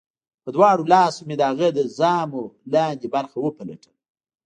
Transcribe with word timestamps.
په 0.43 0.49
دواړو 0.55 0.83
لاسو 0.93 1.21
مې 1.27 1.35
د 1.37 1.41
هغه 1.51 1.67
د 1.77 1.79
ژامو 1.97 2.43
لاندې 2.73 3.07
برخه 3.15 3.37
وپلټله 3.41 3.97